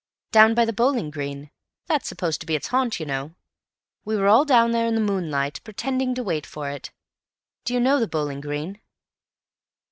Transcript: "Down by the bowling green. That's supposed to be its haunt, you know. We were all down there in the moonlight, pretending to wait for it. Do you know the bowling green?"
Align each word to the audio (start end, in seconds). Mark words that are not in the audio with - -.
"Down 0.31 0.55
by 0.55 0.65
the 0.65 0.73
bowling 0.73 1.11
green. 1.11 1.51
That's 1.85 2.07
supposed 2.07 2.39
to 2.41 2.47
be 2.47 2.55
its 2.55 2.69
haunt, 2.69 2.99
you 2.99 3.05
know. 3.05 3.35
We 4.03 4.15
were 4.15 4.25
all 4.25 4.45
down 4.45 4.71
there 4.71 4.87
in 4.87 4.95
the 4.95 4.99
moonlight, 4.99 5.61
pretending 5.63 6.15
to 6.15 6.23
wait 6.23 6.47
for 6.47 6.71
it. 6.71 6.89
Do 7.65 7.75
you 7.75 7.79
know 7.79 7.99
the 7.99 8.07
bowling 8.07 8.41
green?" 8.41 8.81